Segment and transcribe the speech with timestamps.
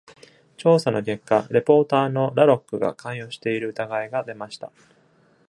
[0.57, 4.71] 調査の結果、レポーターのラロックが関与している疑いが出ました。